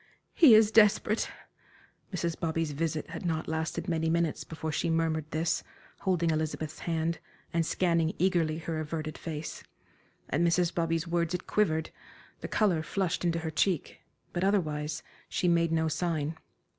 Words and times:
"He 0.33 0.55
is 0.55 0.71
desperate." 0.71 1.29
Mrs. 2.11 2.35
Bobby's 2.39 2.71
visit 2.71 3.11
had 3.11 3.23
not 3.23 3.47
lasted 3.47 3.87
many 3.87 4.09
minutes 4.09 4.43
before 4.43 4.71
she 4.71 4.89
murmured 4.89 5.29
this, 5.29 5.63
holding 5.99 6.31
Elizabeth's 6.31 6.79
hand, 6.79 7.19
and 7.53 7.63
scanning 7.63 8.15
eagerly 8.17 8.57
her 8.57 8.79
averted 8.79 9.15
face. 9.15 9.63
At 10.31 10.41
Mrs. 10.41 10.73
Bobby's 10.73 11.07
words 11.07 11.35
it 11.35 11.45
quivered, 11.45 11.91
the 12.39 12.47
color 12.47 12.81
flushed 12.81 13.23
into 13.23 13.37
her 13.45 13.51
cheek; 13.51 14.01
but 14.33 14.43
otherwise 14.43 15.03
she 15.29 15.47
made 15.47 15.71
no 15.71 15.87
sign. 15.87 16.35